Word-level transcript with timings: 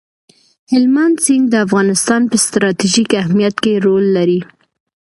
هلمند 0.71 1.15
سیند 1.25 1.45
د 1.49 1.55
افغانستان 1.65 2.21
په 2.31 2.35
ستراتیژیک 2.45 3.09
اهمیت 3.21 3.55
کې 3.63 3.81
رول 3.85 4.05
لري. 4.17 4.41